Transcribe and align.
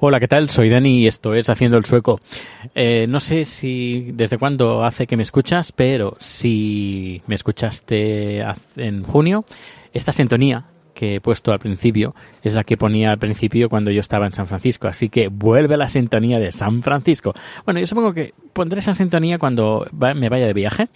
Hola, 0.00 0.20
¿qué 0.20 0.28
tal? 0.28 0.48
Soy 0.48 0.68
Dani 0.68 1.00
y 1.00 1.06
esto 1.08 1.34
es 1.34 1.50
Haciendo 1.50 1.76
el 1.76 1.84
Sueco. 1.84 2.20
Eh, 2.72 3.06
no 3.08 3.18
sé 3.18 3.44
si 3.44 4.12
desde 4.12 4.38
cuándo 4.38 4.84
hace 4.84 5.08
que 5.08 5.16
me 5.16 5.24
escuchas, 5.24 5.72
pero 5.72 6.16
si 6.20 7.20
me 7.26 7.34
escuchaste 7.34 8.44
en 8.76 9.02
junio, 9.02 9.44
esta 9.92 10.12
sintonía 10.12 10.66
que 10.98 11.14
he 11.14 11.20
puesto 11.20 11.52
al 11.52 11.60
principio 11.60 12.12
es 12.42 12.54
la 12.54 12.64
que 12.64 12.76
ponía 12.76 13.12
al 13.12 13.18
principio 13.18 13.68
cuando 13.68 13.92
yo 13.92 14.00
estaba 14.00 14.26
en 14.26 14.32
San 14.32 14.48
Francisco. 14.48 14.88
Así 14.88 15.08
que 15.08 15.28
vuelve 15.28 15.76
la 15.76 15.88
sintonía 15.88 16.40
de 16.40 16.50
San 16.50 16.82
Francisco. 16.82 17.34
Bueno, 17.64 17.78
yo 17.78 17.86
supongo 17.86 18.12
que 18.12 18.34
pondré 18.52 18.80
esa 18.80 18.92
sintonía 18.94 19.38
cuando 19.38 19.86
me 19.92 20.28
vaya 20.28 20.48
de 20.48 20.54
viaje. 20.54 20.88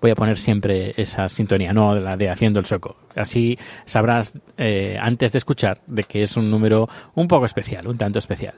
Voy 0.00 0.12
a 0.12 0.14
poner 0.14 0.38
siempre 0.38 0.94
esa 0.96 1.28
sintonía, 1.28 1.74
no 1.74 1.94
la 1.94 2.16
de 2.16 2.30
Haciendo 2.30 2.58
el 2.58 2.64
Sueco. 2.64 2.96
Así 3.14 3.58
sabrás 3.84 4.32
eh, 4.56 4.96
antes 4.98 5.32
de 5.32 5.38
escuchar 5.38 5.82
de 5.86 6.04
que 6.04 6.22
es 6.22 6.38
un 6.38 6.50
número 6.50 6.88
un 7.14 7.28
poco 7.28 7.44
especial, 7.44 7.86
un 7.86 7.98
tanto 7.98 8.18
especial. 8.18 8.54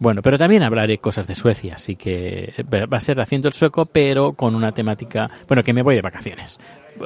Bueno, 0.00 0.22
pero 0.22 0.38
también 0.38 0.62
hablaré 0.62 0.96
cosas 0.96 1.26
de 1.26 1.34
Suecia, 1.34 1.74
así 1.74 1.94
que 1.94 2.54
va 2.72 2.96
a 2.96 3.00
ser 3.00 3.20
haciendo 3.20 3.48
el 3.48 3.54
sueco, 3.54 3.84
pero 3.84 4.32
con 4.32 4.54
una 4.54 4.72
temática, 4.72 5.30
bueno, 5.46 5.62
que 5.62 5.74
me 5.74 5.82
voy 5.82 5.94
de 5.94 6.00
vacaciones. 6.00 6.58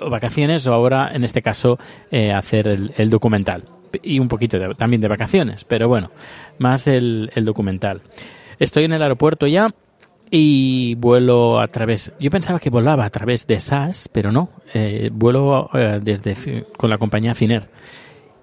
Vacaciones 0.08 0.64
o 0.68 0.72
ahora, 0.72 1.10
en 1.12 1.24
este 1.24 1.42
caso, 1.42 1.76
eh, 2.12 2.32
hacer 2.32 2.68
el, 2.68 3.10
documental. 3.10 3.64
Y 4.00 4.20
un 4.20 4.28
poquito 4.28 4.60
también 4.76 5.00
de 5.00 5.08
vacaciones, 5.08 5.64
pero 5.64 5.88
bueno, 5.88 6.12
más 6.58 6.86
el, 6.86 7.30
documental. 7.42 8.00
Estoy 8.60 8.84
en 8.84 8.92
el 8.92 9.02
aeropuerto 9.02 9.48
ya 9.48 9.74
y 10.30 10.94
vuelo 10.94 11.58
a 11.58 11.66
través. 11.66 12.12
Yo 12.20 12.30
pensaba 12.30 12.60
que 12.60 12.70
volaba 12.70 13.06
a 13.06 13.10
través 13.10 13.48
de 13.48 13.58
SAS, 13.58 14.08
pero 14.12 14.30
no. 14.30 14.50
Eh, 14.72 15.10
vuelo 15.12 15.68
eh, 15.74 15.98
desde 16.00 16.64
con 16.76 16.90
la 16.90 16.98
compañía 16.98 17.34
Finer 17.34 17.68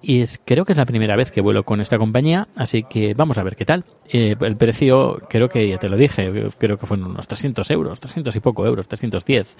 y 0.02 0.20
es, 0.20 0.40
creo 0.44 0.64
que 0.64 0.72
es 0.72 0.78
la 0.78 0.84
primera 0.84 1.14
vez 1.14 1.30
que 1.30 1.40
vuelo 1.40 1.64
con 1.64 1.80
esta 1.80 1.96
compañía, 1.96 2.48
así 2.56 2.82
que 2.82 3.14
vamos 3.14 3.38
a 3.38 3.44
ver 3.44 3.54
qué 3.54 3.64
tal. 3.64 3.84
Eh, 4.08 4.34
el 4.40 4.56
precio, 4.56 5.22
creo 5.28 5.48
que 5.48 5.68
ya 5.68 5.78
te 5.78 5.88
lo 5.88 5.96
dije, 5.96 6.30
creo 6.58 6.76
que 6.76 6.86
fueron 6.86 7.12
unos 7.12 7.28
300 7.28 7.70
euros, 7.70 8.00
300 8.00 8.34
y 8.34 8.40
poco 8.40 8.66
euros, 8.66 8.88
310, 8.88 9.56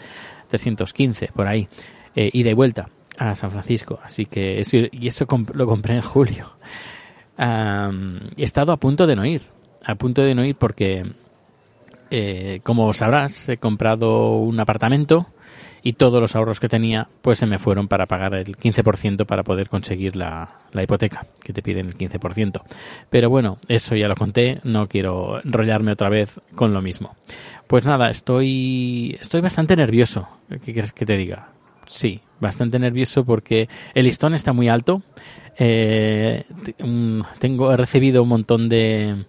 315, 0.48 1.28
por 1.28 1.46
ahí, 1.46 1.68
eh, 2.16 2.30
ida 2.32 2.50
y 2.50 2.54
vuelta 2.54 2.88
a 3.16 3.34
San 3.36 3.52
Francisco. 3.52 4.00
Así 4.02 4.26
que 4.26 4.60
eso, 4.60 4.78
y 4.90 5.06
eso 5.06 5.26
lo 5.54 5.66
compré 5.66 5.94
en 5.94 6.02
julio. 6.02 6.52
he 7.38 8.42
estado 8.42 8.72
a 8.72 8.76
punto 8.78 9.06
de 9.06 9.14
no 9.14 9.24
ir, 9.24 9.42
a 9.84 9.94
punto 9.94 10.22
de 10.22 10.34
no 10.34 10.44
ir 10.44 10.56
porque, 10.56 11.04
eh, 12.10 12.60
como 12.64 12.92
sabrás, 12.92 13.48
he 13.48 13.58
comprado 13.58 14.36
un 14.38 14.58
apartamento 14.58 15.28
y 15.82 15.94
todos 15.94 16.20
los 16.20 16.36
ahorros 16.36 16.60
que 16.60 16.68
tenía 16.68 17.08
pues 17.22 17.38
se 17.38 17.46
me 17.46 17.58
fueron 17.58 17.88
para 17.88 18.06
pagar 18.06 18.34
el 18.34 18.56
15% 18.56 19.26
para 19.26 19.42
poder 19.42 19.68
conseguir 19.68 20.16
la, 20.16 20.50
hipoteca, 20.72 21.26
que 21.42 21.52
te 21.52 21.62
piden 21.62 21.86
el 21.86 21.96
15%. 21.96 22.62
Pero 23.10 23.30
bueno, 23.30 23.58
eso 23.68 23.96
ya 23.96 24.08
lo 24.08 24.14
conté, 24.14 24.60
no 24.64 24.88
quiero 24.88 25.40
enrollarme 25.44 25.92
otra 25.92 26.08
vez 26.08 26.40
con 26.54 26.72
lo 26.72 26.80
mismo. 26.80 27.16
Pues 27.66 27.84
nada, 27.84 28.10
estoy, 28.10 29.16
estoy 29.20 29.40
bastante 29.40 29.76
nervioso. 29.76 30.28
¿Qué 30.48 30.72
quieres 30.72 30.92
que 30.92 31.06
te 31.06 31.16
diga? 31.16 31.48
Sí, 31.86 32.20
bastante 32.40 32.78
nervioso 32.78 33.24
porque 33.24 33.68
el 33.94 34.04
listón 34.04 34.34
está 34.34 34.52
muy 34.52 34.68
alto. 34.68 35.02
Eh, 35.58 36.44
tengo, 37.38 37.72
he 37.72 37.76
recibido 37.76 38.22
un 38.22 38.28
montón 38.28 38.68
de, 38.68 39.24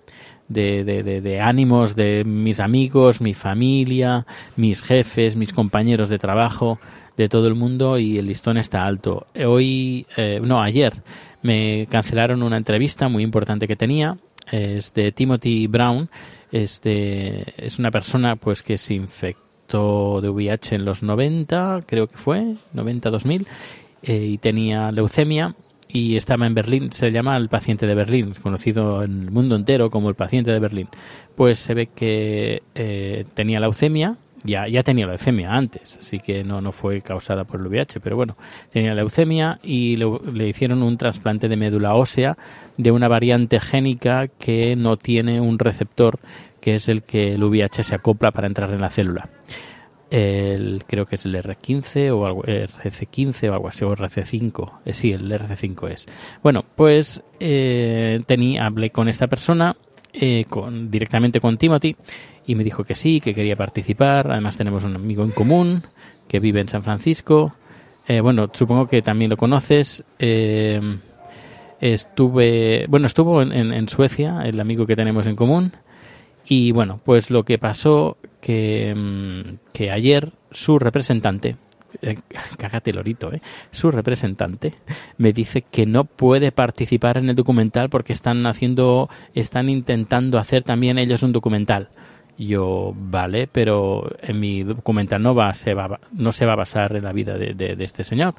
de, 0.53 0.83
de, 0.83 1.21
de, 1.21 1.41
ánimos 1.41 1.95
de 1.95 2.23
mis 2.25 2.59
amigos, 2.59 3.21
mi 3.21 3.33
familia, 3.33 4.25
mis 4.55 4.81
jefes, 4.81 5.35
mis 5.35 5.53
compañeros 5.53 6.09
de 6.09 6.19
trabajo, 6.19 6.79
de 7.17 7.29
todo 7.29 7.47
el 7.47 7.55
mundo 7.55 7.97
y 7.97 8.17
el 8.17 8.27
listón 8.27 8.57
está 8.57 8.85
alto. 8.85 9.27
Hoy, 9.45 10.05
eh, 10.17 10.39
no, 10.43 10.61
ayer 10.61 10.93
me 11.41 11.87
cancelaron 11.89 12.43
una 12.43 12.57
entrevista 12.57 13.07
muy 13.09 13.23
importante 13.23 13.67
que 13.67 13.75
tenía. 13.75 14.17
Es 14.51 14.93
de 14.93 15.11
Timothy 15.11 15.67
Brown. 15.67 16.09
Es, 16.51 16.81
es 16.83 17.79
una 17.79 17.91
persona 17.91 18.35
pues 18.35 18.61
que 18.63 18.77
se 18.77 18.93
infectó 18.93 20.21
de 20.21 20.29
VIH 20.29 20.75
en 20.75 20.85
los 20.85 21.01
90, 21.01 21.83
creo 21.87 22.07
que 22.07 22.17
fue, 22.17 22.55
90-2000, 22.75 23.47
eh, 24.03 24.25
y 24.25 24.37
tenía 24.37 24.91
leucemia 24.91 25.55
y 25.93 26.15
estaba 26.15 26.47
en 26.47 26.55
Berlín, 26.55 26.91
se 26.91 27.11
llama 27.11 27.37
el 27.37 27.49
paciente 27.49 27.85
de 27.85 27.93
Berlín, 27.93 28.33
conocido 28.41 29.03
en 29.03 29.25
el 29.25 29.31
mundo 29.31 29.55
entero 29.55 29.91
como 29.91 30.09
el 30.09 30.15
paciente 30.15 30.51
de 30.51 30.59
Berlín. 30.59 30.89
Pues 31.35 31.59
se 31.59 31.75
ve 31.75 31.87
que 31.87 32.63
eh, 32.73 33.25
tenía 33.35 33.59
leucemia, 33.59 34.17
ya, 34.43 34.67
ya 34.67 34.81
tenía 34.81 35.05
leucemia 35.05 35.53
antes, 35.53 35.97
así 35.97 36.17
que 36.17 36.43
no, 36.43 36.61
no 36.61 36.71
fue 36.71 37.01
causada 37.01 37.43
por 37.43 37.59
el 37.59 37.67
VIH, 37.67 37.99
pero 37.99 38.15
bueno, 38.15 38.35
tenía 38.71 38.95
leucemia 38.95 39.59
y 39.61 39.95
le 39.95 40.47
hicieron 40.47 40.81
un 40.81 40.97
trasplante 40.97 41.47
de 41.47 41.57
médula 41.57 41.93
ósea 41.93 42.37
de 42.75 42.91
una 42.91 43.07
variante 43.07 43.59
génica 43.59 44.27
que 44.27 44.75
no 44.75 44.97
tiene 44.97 45.39
un 45.39 45.59
receptor 45.59 46.19
que 46.59 46.75
es 46.75 46.89
el 46.89 47.03
que 47.03 47.35
el 47.35 47.43
VIH 47.43 47.83
se 47.83 47.95
acopla 47.95 48.31
para 48.31 48.47
entrar 48.47 48.73
en 48.73 48.81
la 48.81 48.89
célula 48.89 49.29
el, 50.13 50.83
creo 50.85 51.07
que 51.07 51.15
es 51.15 51.25
el 51.25 51.35
R15 51.35 52.11
o 52.11 52.27
algo, 52.27 52.43
RC15 52.43 53.49
o 53.49 53.53
algo 53.53 53.67
así, 53.67 53.83
o 53.83 53.95
RC5. 53.95 54.71
Eh, 54.85 54.93
sí, 54.93 55.11
el 55.11 55.31
RC5 55.31 55.89
es. 55.89 56.07
Bueno, 56.43 56.63
pues 56.75 57.23
eh, 57.39 58.21
tenía, 58.27 58.67
hablé 58.67 58.91
con 58.91 59.09
esta 59.09 59.25
persona, 59.25 59.75
eh, 60.13 60.45
con, 60.47 60.91
directamente 60.91 61.39
con 61.39 61.57
Timothy, 61.57 61.95
y 62.45 62.53
me 62.53 62.63
dijo 62.63 62.83
que 62.83 62.93
sí, 62.93 63.21
que 63.21 63.33
quería 63.33 63.55
participar. 63.55 64.31
Además 64.31 64.55
tenemos 64.55 64.83
un 64.83 64.95
amigo 64.95 65.23
en 65.23 65.31
común 65.31 65.81
que 66.27 66.39
vive 66.39 66.61
en 66.61 66.67
San 66.67 66.83
Francisco. 66.83 67.55
Eh, 68.07 68.21
bueno, 68.21 68.51
supongo 68.53 68.87
que 68.87 69.01
también 69.01 69.31
lo 69.31 69.37
conoces. 69.37 70.03
estuve, 71.81 72.85
bueno, 72.87 73.07
estuvo 73.07 73.41
en, 73.41 73.51
en 73.51 73.89
Suecia, 73.89 74.43
el 74.45 74.59
amigo 74.59 74.85
que 74.85 74.95
tenemos 74.95 75.25
en 75.25 75.35
común. 75.35 75.73
Y 76.45 76.71
bueno, 76.71 76.99
pues 77.03 77.29
lo 77.29 77.43
que 77.43 77.57
pasó 77.57 78.17
que, 78.41 78.93
mm, 78.95 79.81
ayer 79.91 80.33
su 80.51 80.77
representante, 80.77 81.55
eh, 82.01 82.17
cágate 82.57 82.93
lorito, 82.93 83.33
¿eh? 83.33 83.41
su 83.71 83.91
representante 83.91 84.73
me 85.17 85.31
dice 85.31 85.61
que 85.61 85.85
no 85.85 86.05
puede 86.05 86.51
participar 86.51 87.17
en 87.17 87.29
el 87.29 87.35
documental 87.35 87.89
porque 87.89 88.13
están 88.13 88.45
haciendo, 88.45 89.09
están 89.33 89.69
intentando 89.69 90.37
hacer 90.37 90.63
también 90.63 90.97
ellos 90.97 91.23
un 91.23 91.31
documental. 91.31 91.89
Yo, 92.35 92.93
vale, 92.95 93.47
pero 93.47 94.09
en 94.21 94.39
mi 94.39 94.63
documental 94.63 95.21
no 95.21 95.35
va, 95.35 95.53
se 95.53 95.75
va, 95.75 95.99
no 96.11 96.31
se 96.31 96.47
va 96.47 96.53
a 96.53 96.57
basar 96.57 96.95
en 96.95 97.03
la 97.03 97.13
vida 97.13 97.37
de, 97.37 97.53
de, 97.53 97.75
de 97.75 97.83
este 97.83 98.03
señor 98.03 98.33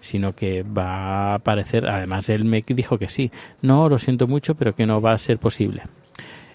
sino 0.00 0.34
que 0.34 0.62
va 0.62 1.32
a 1.32 1.34
aparecer, 1.34 1.88
además 1.88 2.28
él 2.28 2.44
me 2.44 2.62
dijo 2.66 2.98
que 2.98 3.08
sí, 3.08 3.30
no, 3.62 3.88
lo 3.88 3.98
siento 3.98 4.26
mucho, 4.26 4.54
pero 4.54 4.74
que 4.74 4.86
no 4.86 5.00
va 5.00 5.12
a 5.12 5.18
ser 5.18 5.38
posible. 5.38 5.82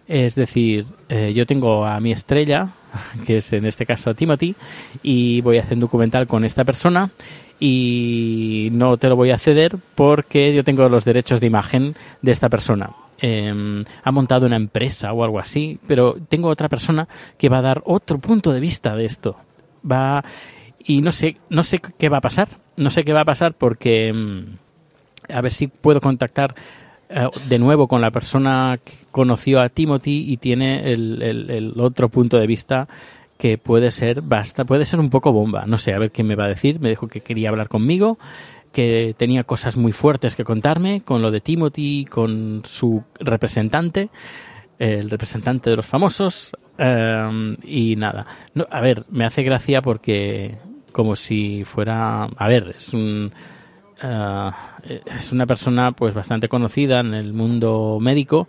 Es 0.07 0.35
decir, 0.35 0.85
eh, 1.09 1.33
yo 1.33 1.45
tengo 1.45 1.85
a 1.85 1.99
mi 1.99 2.11
estrella, 2.11 2.69
que 3.25 3.37
es 3.37 3.53
en 3.53 3.65
este 3.65 3.85
caso 3.85 4.13
Timothy, 4.13 4.55
y 5.01 5.41
voy 5.41 5.57
a 5.57 5.61
hacer 5.61 5.75
un 5.75 5.81
documental 5.81 6.27
con 6.27 6.43
esta 6.45 6.63
persona 6.63 7.11
y 7.59 8.69
no 8.73 8.97
te 8.97 9.07
lo 9.07 9.15
voy 9.15 9.31
a 9.31 9.37
ceder 9.37 9.77
porque 9.95 10.53
yo 10.53 10.63
tengo 10.63 10.89
los 10.89 11.05
derechos 11.05 11.39
de 11.39 11.47
imagen 11.47 11.95
de 12.21 12.31
esta 12.31 12.49
persona. 12.49 12.91
Em, 13.19 13.85
ha 14.03 14.11
montado 14.11 14.47
una 14.47 14.57
empresa 14.57 15.13
o 15.13 15.23
algo 15.23 15.39
así, 15.39 15.79
pero 15.87 16.17
tengo 16.27 16.49
otra 16.49 16.67
persona 16.67 17.07
que 17.37 17.47
va 17.47 17.59
a 17.59 17.61
dar 17.61 17.81
otro 17.85 18.17
punto 18.17 18.51
de 18.51 18.59
vista 18.59 18.95
de 18.95 19.05
esto. 19.05 19.37
Va 19.89 20.23
y 20.83 21.01
no 21.01 21.13
sé, 21.13 21.37
no 21.49 21.63
sé 21.63 21.79
qué 21.79 22.09
va 22.09 22.17
a 22.17 22.21
pasar. 22.21 22.49
No 22.75 22.89
sé 22.89 23.03
qué 23.03 23.13
va 23.13 23.21
a 23.21 23.25
pasar 23.25 23.53
porque 23.53 24.09
em, 24.09 24.57
a 25.29 25.39
ver 25.39 25.53
si 25.53 25.67
puedo 25.67 26.01
contactar 26.01 26.55
eh, 27.15 27.29
de 27.47 27.59
nuevo 27.59 27.87
con 27.87 28.01
la 28.01 28.11
persona 28.11 28.79
que 28.83 28.93
conoció 29.11 29.61
a 29.61 29.69
Timothy 29.69 30.25
y 30.27 30.37
tiene 30.37 30.91
el, 30.91 31.21
el, 31.21 31.79
otro 31.79 32.09
punto 32.09 32.37
de 32.37 32.47
vista 32.47 32.87
que 33.37 33.57
puede 33.57 33.91
ser 33.91 34.21
basta, 34.21 34.65
puede 34.65 34.85
ser 34.85 34.99
un 34.99 35.09
poco 35.09 35.31
bomba. 35.31 35.65
No 35.67 35.77
sé, 35.77 35.93
a 35.93 35.99
ver 35.99 36.11
qué 36.11 36.23
me 36.23 36.35
va 36.35 36.45
a 36.45 36.49
decir. 36.49 36.79
Me 36.79 36.89
dijo 36.89 37.07
que 37.07 37.21
quería 37.21 37.49
hablar 37.49 37.67
conmigo, 37.67 38.17
que 38.71 39.13
tenía 39.15 39.43
cosas 39.43 39.77
muy 39.77 39.91
fuertes 39.91 40.35
que 40.35 40.43
contarme 40.43 41.01
con 41.01 41.21
lo 41.21 41.29
de 41.29 41.41
Timothy, 41.41 42.05
con 42.05 42.63
su 42.65 43.03
representante, 43.19 44.09
el 44.79 45.09
representante 45.09 45.69
de 45.69 45.75
los 45.75 45.85
famosos. 45.85 46.55
eh, 46.79 47.53
y 47.63 47.95
nada. 47.95 48.25
No, 48.55 48.65
a 48.71 48.81
ver, 48.81 49.05
me 49.11 49.25
hace 49.25 49.43
gracia 49.43 49.83
porque 49.83 50.57
como 50.91 51.15
si 51.15 51.63
fuera, 51.63 52.23
a 52.23 52.47
ver, 52.47 52.73
es 52.77 52.93
un 52.93 53.31
eh, 54.03 55.01
es 55.05 55.31
una 55.31 55.45
persona 55.45 55.91
pues 55.91 56.13
bastante 56.13 56.47
conocida 56.47 56.99
en 56.99 57.13
el 57.13 57.33
mundo 57.33 57.97
médico 58.01 58.47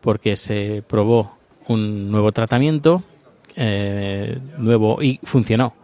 porque 0.00 0.36
se 0.36 0.82
probó 0.86 1.36
un 1.68 2.10
nuevo 2.10 2.32
tratamiento 2.32 3.02
eh, 3.54 4.38
nuevo 4.58 5.02
y 5.02 5.20
funcionó. 5.22 5.74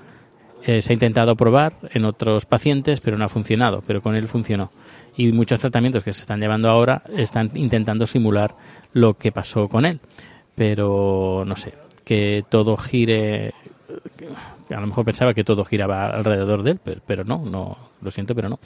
Se 0.65 0.93
ha 0.93 0.93
intentado 0.93 1.35
probar 1.35 1.75
en 1.91 2.05
otros 2.05 2.47
pacientes, 2.47 3.01
pero 3.01 3.19
no 3.19 3.25
ha 3.25 3.29
funcionado, 3.29 3.83
pero 3.85 4.01
con 4.01 4.15
él 4.15 4.29
funcionó. 4.29 4.71
Y 5.17 5.33
muchos 5.33 5.59
tratamientos 5.59 6.05
que 6.05 6.13
se 6.13 6.21
están 6.21 6.39
llevando 6.39 6.71
ahora 6.71 7.03
están 7.17 7.51
intentando 7.55 8.07
simular 8.07 8.55
lo 8.93 9.15
que 9.15 9.33
pasó 9.33 9.69
con 9.69 9.85
él. 9.85 9.99
Pero 10.55 11.43
no 11.45 11.57
sé, 11.57 11.75
que 12.05 12.45
todo 12.49 12.77
gire. 12.77 13.55
A 14.71 14.81
lo 14.81 14.87
mejor 14.87 15.05
pensaba 15.05 15.35
que 15.35 15.45
todo 15.45 15.65
giraba 15.65 16.07
alrededor 16.07 16.63
de 16.63 16.73
él, 16.73 16.81
pero, 16.83 17.01
pero 17.07 17.25
no, 17.25 17.45
no, 17.45 17.77
lo 18.01 18.11
siento, 18.11 18.35
pero 18.35 18.49
no. 18.49 18.59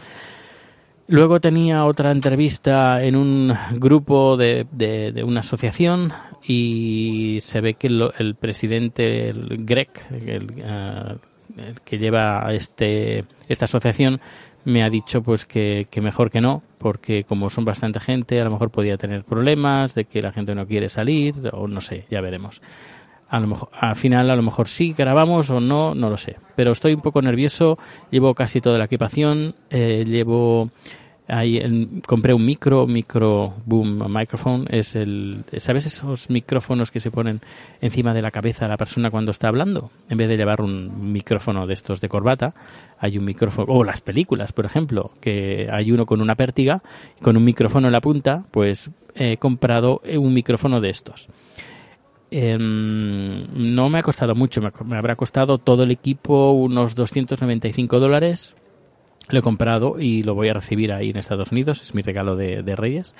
Luego 1.08 1.40
tenía 1.40 1.84
otra 1.84 2.10
entrevista 2.10 3.02
en 3.04 3.14
un 3.14 3.54
grupo 3.74 4.36
de, 4.36 4.66
de- 4.72 5.22
una 5.22 5.40
asociación 5.40 6.12
y 6.44 7.38
se 7.42 7.60
ve 7.60 7.74
que 7.74 7.88
lo- 7.90 8.12
el 8.14 8.34
presidente, 8.34 9.28
el 9.28 9.64
Greg, 9.64 9.90
el, 10.10 10.64
ah, 10.64 11.14
el 11.56 11.80
que 11.82 11.98
lleva 11.98 12.52
este, 12.52 13.24
esta 13.48 13.66
asociación, 13.66 14.20
me 14.64 14.82
ha 14.82 14.90
dicho 14.90 15.22
pues 15.22 15.46
que, 15.46 15.86
que 15.90 16.00
mejor 16.00 16.28
que 16.30 16.40
no, 16.40 16.64
porque 16.78 17.22
como 17.22 17.50
son 17.50 17.64
bastante 17.64 18.00
gente, 18.00 18.40
a 18.40 18.44
lo 18.44 18.50
mejor 18.50 18.70
podía 18.70 18.96
tener 18.96 19.22
problemas, 19.22 19.94
de 19.94 20.06
que 20.06 20.20
la 20.22 20.32
gente 20.32 20.56
no 20.56 20.66
quiere 20.66 20.88
salir, 20.88 21.34
o 21.52 21.68
no 21.68 21.80
sé, 21.80 22.04
ya 22.10 22.20
veremos. 22.20 22.60
A 23.28 23.40
lo 23.40 23.48
mejor, 23.48 23.68
al 23.72 23.96
final, 23.96 24.30
a 24.30 24.36
lo 24.36 24.42
mejor 24.42 24.68
sí 24.68 24.94
grabamos 24.96 25.50
o 25.50 25.60
no, 25.60 25.94
no 25.94 26.10
lo 26.10 26.16
sé. 26.16 26.36
Pero 26.54 26.72
estoy 26.72 26.94
un 26.94 27.00
poco 27.00 27.20
nervioso. 27.22 27.78
Llevo 28.10 28.34
casi 28.34 28.60
toda 28.60 28.78
la 28.78 28.84
equipación. 28.84 29.54
eh, 29.70 30.04
llevo 30.06 30.70
compré 32.06 32.34
un 32.34 32.44
micro, 32.44 32.86
micro 32.86 33.54
boom 33.64 34.04
microphone. 34.08 34.66
Es 34.70 34.94
el, 34.94 35.44
¿sabes 35.56 35.86
esos 35.86 36.30
micrófonos 36.30 36.90
que 36.90 37.00
se 37.00 37.10
ponen 37.10 37.40
encima 37.80 38.14
de 38.14 38.22
la 38.22 38.30
cabeza 38.30 38.64
de 38.64 38.68
la 38.68 38.76
persona 38.76 39.10
cuando 39.10 39.32
está 39.32 39.48
hablando? 39.48 39.90
En 40.08 40.18
vez 40.18 40.28
de 40.28 40.36
llevar 40.36 40.60
un 40.60 41.12
micrófono 41.12 41.66
de 41.66 41.74
estos 41.74 42.00
de 42.00 42.08
corbata, 42.08 42.54
hay 42.98 43.18
un 43.18 43.24
micrófono, 43.24 43.72
o 43.72 43.82
las 43.82 44.00
películas, 44.00 44.52
por 44.52 44.66
ejemplo, 44.66 45.12
que 45.20 45.68
hay 45.70 45.90
uno 45.90 46.06
con 46.06 46.20
una 46.20 46.36
pértiga, 46.36 46.82
con 47.20 47.36
un 47.36 47.44
micrófono 47.44 47.88
en 47.88 47.92
la 47.92 48.00
punta, 48.00 48.44
pues 48.52 48.90
he 49.14 49.36
comprado 49.38 50.02
un 50.04 50.32
micrófono 50.32 50.80
de 50.80 50.90
estos. 50.90 51.28
Em, 52.30 53.46
no 53.52 53.88
me 53.88 53.98
ha 53.98 54.02
costado 54.02 54.34
mucho, 54.34 54.60
me, 54.60 54.96
habrá 54.96 55.14
costado 55.14 55.58
todo 55.58 55.84
el 55.84 55.90
equipo 55.90 56.52
unos 56.52 56.94
295 56.94 58.00
dólares. 58.00 58.54
Lo 59.28 59.40
he 59.40 59.42
comprado 59.42 60.00
y 60.00 60.22
lo 60.22 60.34
voy 60.34 60.48
a 60.48 60.54
recibir 60.54 60.92
ahí 60.92 61.10
en 61.10 61.16
Estados 61.16 61.50
Unidos, 61.52 61.82
es 61.82 61.94
mi 61.94 62.02
regalo 62.02 62.36
de, 62.36 62.76
Reyes. 62.76 63.14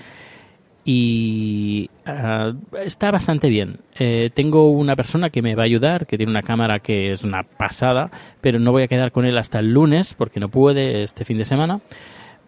Y 0.84 1.90
ah, 2.04 2.52
está 2.84 3.10
bastante 3.10 3.48
bien. 3.48 3.80
Eh, 3.98 4.30
tengo 4.32 4.70
una 4.70 4.94
persona 4.94 5.30
que 5.30 5.42
me 5.42 5.56
va 5.56 5.62
a 5.62 5.66
ayudar, 5.66 6.06
que 6.06 6.16
tiene 6.16 6.30
una 6.30 6.42
cámara 6.42 6.78
que 6.78 7.10
es 7.10 7.24
una 7.24 7.42
pasada, 7.42 8.10
pero 8.40 8.60
no 8.60 8.70
voy 8.70 8.84
a 8.84 8.88
quedar 8.88 9.10
con 9.10 9.24
él 9.24 9.36
hasta 9.36 9.58
el 9.58 9.72
lunes 9.72 10.14
porque 10.14 10.38
no 10.38 10.48
puede 10.48 11.02
este 11.02 11.24
fin 11.24 11.38
de 11.38 11.44
semana. 11.44 11.80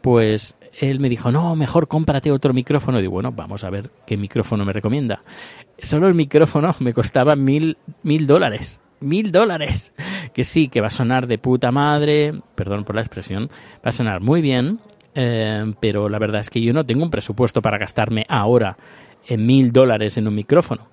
Pues 0.03 0.57
él 0.79 1.01
me 1.01 1.09
dijo, 1.09 1.31
no, 1.33 1.57
mejor 1.57 1.89
cómprate 1.89 2.31
otro 2.31 2.53
micrófono. 2.53 2.99
Y 2.99 3.03
digo, 3.03 3.15
bueno, 3.15 3.33
vamos 3.33 3.65
a 3.65 3.71
ver 3.71 3.91
qué 4.07 4.17
micrófono 4.17 4.65
me 4.65 4.73
recomienda. 4.73 5.23
Solo 5.83 6.09
el 6.09 6.15
micrófono 6.15 6.75
me 6.79 6.93
costaba 6.93 7.37
mil, 7.37 7.77
mil 8.03 8.27
dólares. 8.27 8.81
Mil 9.01 9.33
dólares. 9.33 9.93
Que 10.33 10.45
sí, 10.45 10.69
que 10.69 10.81
va 10.81 10.89
a 10.89 10.91
sonar 10.91 11.27
de 11.27 11.39
puta 11.39 11.73
madre, 11.73 12.33
perdón 12.55 12.85
por 12.85 12.95
la 12.95 13.01
expresión, 13.01 13.49
va 13.85 13.91
a 13.91 13.93
sonar 13.93 14.21
muy 14.21 14.41
bien, 14.41 14.79
eh, 15.15 15.73
pero 15.81 16.09
la 16.09 16.19
verdad 16.19 16.41
es 16.41 16.51
que 16.51 16.61
yo 16.61 16.73
no 16.73 16.87
tengo 16.87 17.03
un 17.03 17.11
presupuesto 17.11 17.61
para 17.61 17.79
gastarme 17.79 18.25
ahora 18.29 18.77
en 19.27 19.47
mil 19.47 19.73
dólares 19.73 20.17
en 20.17 20.29
un 20.29 20.35
micrófono. 20.35 20.89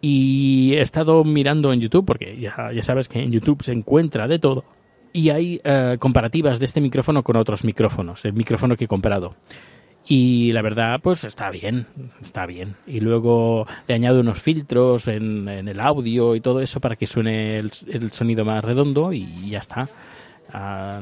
Y 0.00 0.72
he 0.74 0.80
estado 0.80 1.22
mirando 1.24 1.72
en 1.72 1.80
YouTube, 1.80 2.06
porque 2.06 2.38
ya, 2.40 2.72
ya 2.72 2.82
sabes 2.82 3.08
que 3.08 3.18
en 3.18 3.30
YouTube 3.30 3.62
se 3.62 3.72
encuentra 3.72 4.26
de 4.26 4.38
todo. 4.38 4.64
Y 5.12 5.30
hay 5.30 5.60
eh, 5.64 5.96
comparativas 5.98 6.58
de 6.58 6.66
este 6.66 6.80
micrófono 6.80 7.22
con 7.22 7.36
otros 7.36 7.64
micrófonos, 7.64 8.24
el 8.24 8.32
micrófono 8.32 8.76
que 8.76 8.84
he 8.84 8.88
comprado. 8.88 9.34
Y 10.06 10.52
la 10.52 10.62
verdad, 10.62 11.00
pues 11.02 11.24
está 11.24 11.50
bien, 11.50 11.86
está 12.22 12.46
bien. 12.46 12.76
Y 12.86 13.00
luego 13.00 13.66
le 13.86 13.94
añado 13.94 14.20
unos 14.20 14.40
filtros 14.40 15.08
en, 15.08 15.48
en 15.48 15.68
el 15.68 15.80
audio 15.80 16.34
y 16.34 16.40
todo 16.40 16.60
eso 16.60 16.80
para 16.80 16.96
que 16.96 17.06
suene 17.06 17.58
el, 17.58 17.70
el 17.86 18.10
sonido 18.12 18.44
más 18.44 18.64
redondo 18.64 19.12
y 19.12 19.50
ya 19.50 19.58
está. 19.58 19.88
Ah, 20.52 21.00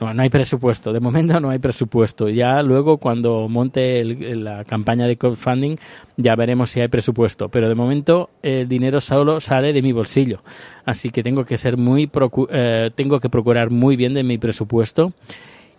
no, 0.00 0.12
no 0.12 0.22
hay 0.22 0.28
presupuesto, 0.28 0.92
de 0.92 1.00
momento 1.00 1.40
no 1.40 1.48
hay 1.50 1.58
presupuesto. 1.58 2.28
Ya 2.28 2.62
luego 2.62 2.98
cuando 2.98 3.48
monte 3.48 4.00
el- 4.00 4.44
la 4.44 4.64
campaña 4.64 5.06
de 5.06 5.16
crowdfunding 5.16 5.76
ya 6.16 6.36
veremos 6.36 6.70
si 6.70 6.80
hay 6.80 6.88
presupuesto. 6.88 7.48
Pero 7.48 7.68
de 7.68 7.74
momento 7.74 8.30
el 8.42 8.68
dinero 8.68 9.00
solo 9.00 9.40
sale 9.40 9.72
de 9.72 9.82
mi 9.82 9.92
bolsillo. 9.92 10.40
Así 10.84 11.10
que 11.10 11.22
tengo 11.22 11.44
que 11.44 11.56
ser 11.56 11.76
muy 11.76 12.10
eh, 12.50 12.90
tengo 12.94 13.20
que 13.20 13.30
procurar 13.30 13.70
muy 13.70 13.96
bien 13.96 14.12
de 14.14 14.22
mi 14.22 14.36
presupuesto 14.38 15.12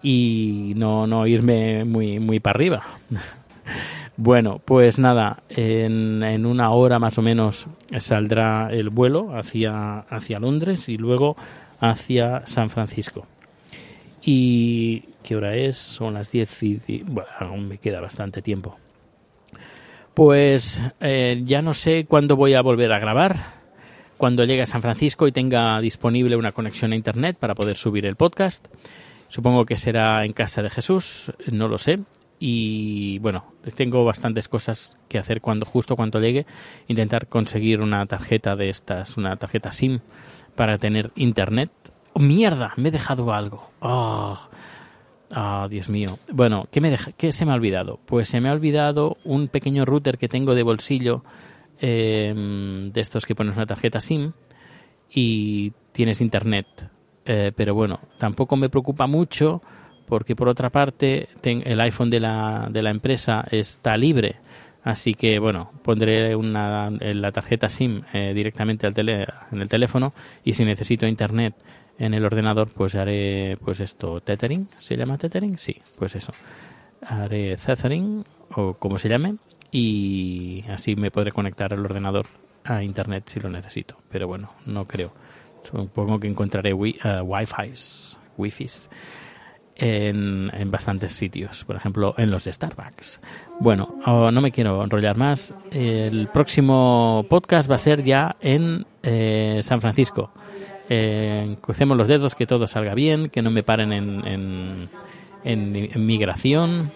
y 0.01 0.73
no, 0.75 1.07
no 1.07 1.25
irme 1.27 1.85
muy, 1.85 2.19
muy 2.19 2.39
para 2.39 2.55
arriba. 2.57 2.83
Bueno, 4.19 4.59
pues 4.65 4.97
nada, 4.97 5.43
en, 5.47 6.23
en 6.23 6.45
una 6.47 6.71
hora 6.71 6.97
más 6.97 7.19
o 7.19 7.21
menos 7.21 7.67
saldrá 7.99 8.69
el 8.71 8.89
vuelo 8.89 9.35
hacia, 9.37 9.99
hacia 9.99 10.39
Londres 10.39 10.89
y 10.89 10.97
luego 10.97 11.37
hacia 11.79 12.45
San 12.45 12.69
Francisco. 12.69 13.27
¿Y 14.21 15.05
qué 15.23 15.35
hora 15.35 15.55
es? 15.55 15.77
Son 15.77 16.13
las 16.13 16.31
10 16.31 16.63
y... 16.63 17.03
Bueno, 17.05 17.29
aún 17.39 17.67
me 17.67 17.77
queda 17.77 18.01
bastante 18.01 18.41
tiempo. 18.41 18.77
Pues 20.13 20.81
eh, 20.99 21.41
ya 21.43 21.61
no 21.61 21.73
sé 21.73 22.05
cuándo 22.05 22.35
voy 22.35 22.53
a 22.53 22.61
volver 22.61 22.91
a 22.91 22.99
grabar. 22.99 23.57
Cuando 24.17 24.43
llegue 24.43 24.63
a 24.63 24.65
San 24.65 24.81
Francisco 24.81 25.27
y 25.27 25.31
tenga 25.31 25.79
disponible 25.79 26.35
una 26.35 26.51
conexión 26.51 26.91
a 26.91 26.95
Internet 26.95 27.37
para 27.39 27.53
poder 27.53 27.77
subir 27.77 28.05
el 28.05 28.15
podcast. 28.15 28.67
Supongo 29.29 29.65
que 29.65 29.77
será 29.77 30.25
en 30.25 30.33
casa 30.33 30.63
de 30.63 30.71
Jesús, 30.71 31.31
no 31.51 31.67
lo 31.67 31.77
sé. 31.77 31.99
Y 32.39 33.19
bueno, 33.19 33.53
tengo 33.75 34.03
bastantes 34.05 34.47
cosas 34.47 34.97
que 35.07 35.17
hacer 35.17 35.41
cuando 35.41 35.65
justo 35.65 35.95
cuando 35.95 36.19
llegue. 36.19 36.45
Intentar 36.87 37.27
conseguir 37.27 37.81
una 37.81 38.05
tarjeta 38.05 38.55
de 38.55 38.69
estas, 38.69 39.17
una 39.17 39.35
tarjeta 39.37 39.71
SIM 39.71 39.99
para 40.57 40.77
tener 40.77 41.11
internet. 41.15 41.71
¡Oh, 42.11 42.19
mierda! 42.19 42.73
Me 42.75 42.89
he 42.89 42.91
dejado 42.91 43.31
algo. 43.31 43.69
¡Oh! 43.79 44.37
Ah, 45.31 45.67
Dios 45.69 45.87
mío. 45.87 46.19
Bueno, 46.33 46.67
¿qué, 46.71 46.81
me 46.81 46.97
¿qué 47.15 47.31
se 47.31 47.45
me 47.45 47.51
ha 47.51 47.55
olvidado? 47.55 47.99
Pues 48.05 48.27
se 48.27 48.41
me 48.41 48.49
ha 48.49 48.53
olvidado 48.53 49.17
un 49.23 49.47
pequeño 49.47 49.85
router 49.85 50.17
que 50.17 50.27
tengo 50.27 50.55
de 50.55 50.63
bolsillo 50.63 51.23
eh, 51.79 52.33
de 52.91 53.01
estos 53.01 53.25
que 53.25 53.35
pones 53.35 53.55
una 53.55 53.65
tarjeta 53.65 54.01
SIM 54.01 54.33
y 55.09 55.71
tienes 55.91 56.19
internet. 56.19 56.67
Eh, 57.25 57.51
pero 57.55 57.73
bueno, 57.75 57.99
tampoco 58.17 58.55
me 58.55 58.69
preocupa 58.69 59.05
mucho 59.05 59.61
porque 60.07 60.35
por 60.35 60.47
otra 60.47 60.69
parte 60.69 61.27
el 61.43 61.81
iPhone 61.81 62.09
de 62.09 62.21
la, 62.21 62.67
de 62.71 62.81
la 62.81 62.89
empresa 62.89 63.45
está 63.51 63.95
libre. 63.97 64.37
Así 64.87 65.15
que 65.15 65.37
bueno, 65.39 65.69
pondré 65.83 66.33
una, 66.33 66.89
la 66.89 67.31
tarjeta 67.33 67.67
SIM 67.67 68.03
eh, 68.13 68.31
directamente 68.33 68.87
al 68.87 68.93
tele- 68.93 69.27
en 69.51 69.59
el 69.61 69.67
teléfono 69.67 70.13
y 70.45 70.53
si 70.53 70.63
necesito 70.63 71.05
internet 71.05 71.55
en 71.99 72.13
el 72.13 72.23
ordenador 72.23 72.69
pues 72.73 72.95
haré 72.95 73.57
pues 73.65 73.81
esto, 73.81 74.21
tethering, 74.21 74.69
¿se 74.79 74.95
llama 74.95 75.17
tethering? 75.17 75.57
Sí, 75.57 75.75
pues 75.97 76.15
eso. 76.15 76.31
Haré 77.01 77.57
tethering 77.57 78.23
o 78.55 78.75
como 78.75 78.97
se 78.97 79.09
llame 79.09 79.35
y 79.71 80.63
así 80.69 80.95
me 80.95 81.11
podré 81.11 81.33
conectar 81.33 81.73
al 81.73 81.83
ordenador 81.83 82.25
a 82.63 82.81
internet 82.81 83.23
si 83.27 83.41
lo 83.41 83.49
necesito. 83.49 83.97
Pero 84.09 84.27
bueno, 84.27 84.51
no 84.67 84.85
creo. 84.85 85.11
Supongo 85.69 86.17
que 86.17 86.27
encontraré 86.29 86.71
wi 86.71 86.97
eh, 87.03 87.19
Wi-Fis, 87.21 88.17
Wi-Fis 88.37 88.89
en, 89.77 90.51
bastantes 90.71 91.11
sitios, 91.11 91.63
por 91.65 91.75
ejemplo 91.75 92.13
en 92.17 92.31
los 92.31 92.43
Starbucks. 92.45 93.19
Bueno, 93.59 93.95
oh, 94.05 94.31
no 94.31 94.41
me 94.41 94.51
quiero 94.51 94.83
enrollar 94.83 95.17
más. 95.17 95.53
El 95.71 96.27
próximo 96.27 97.25
podcast 97.29 97.69
va 97.69 97.75
a 97.75 97.79
ser 97.79 98.03
ya 98.03 98.35
en 98.41 98.85
eh, 99.03 99.61
San 99.63 99.81
Francisco. 99.81 100.31
Eh, 100.89 101.57
crucemos 101.61 101.97
los 101.97 102.07
dedos, 102.07 102.33
que 102.35 102.45
todo 102.47 102.65
salga 102.67 102.93
bien, 102.93 103.29
que 103.29 103.41
no 103.41 103.51
me 103.51 103.63
paren 103.63 103.91
en, 103.91 104.25
en, 104.27 104.89
en- 105.43 105.89
en 105.93 106.05
migración, 106.05 106.91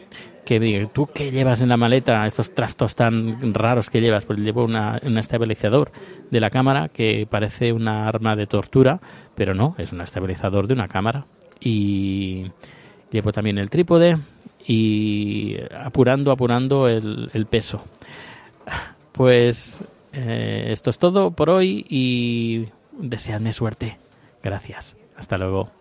que 0.46 0.60
diga, 0.60 0.88
¿tú 0.88 1.08
qué 1.14 1.30
llevas 1.32 1.62
en 1.62 1.70
la 1.70 1.78
maleta? 1.78 2.26
Estos 2.26 2.54
trastos 2.54 2.96
tan 2.96 3.54
raros 3.54 3.90
que 3.90 4.02
llevas. 4.02 4.26
Pues 4.26 4.40
llevo 4.40 4.64
una, 4.64 5.00
un 5.04 5.18
estabilizador 5.18 5.92
de 6.32 6.40
la 6.40 6.50
cámara 6.50 6.88
que 6.90 7.28
parece 7.30 7.74
una 7.74 8.08
arma 8.08 8.36
de 8.36 8.48
tortura, 8.48 9.00
pero 9.36 9.54
no, 9.54 9.76
es 9.78 9.92
un 9.94 10.02
estabilizador 10.02 10.68
de 10.68 10.74
una 10.74 10.88
cámara. 10.88 11.26
Y 11.62 12.46
llevo 13.12 13.32
también 13.32 13.58
el 13.58 13.70
trípode 13.70 14.18
y 14.66 15.58
apurando, 15.78 16.32
apurando 16.32 16.88
el, 16.88 17.46
peso. 17.50 17.84
Pues 19.12 19.84
eh, 20.14 20.68
esto 20.70 20.90
es 20.90 20.98
todo 20.98 21.32
por 21.32 21.50
hoy 21.50 21.86
y 21.90 22.66
deseadme 22.94 23.54
suerte. 23.54 23.98
Gracias. 24.42 24.96
Hasta 25.18 25.38
luego. 25.38 25.81